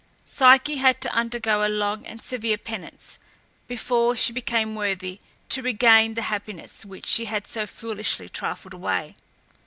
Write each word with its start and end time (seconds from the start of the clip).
Psyche 0.25 0.77
had 0.77 0.99
to 1.01 1.13
undergo 1.13 1.63
a 1.63 1.69
long 1.69 2.07
and 2.07 2.23
severe 2.23 2.57
penance 2.57 3.19
before 3.67 4.15
she 4.15 4.33
became 4.33 4.73
worthy 4.73 5.19
to 5.49 5.61
regain 5.61 6.15
the 6.15 6.23
happiness, 6.23 6.83
which 6.83 7.05
she 7.05 7.25
had 7.25 7.45
so 7.47 7.67
foolishly 7.67 8.27
trifled 8.27 8.73
away. 8.73 9.13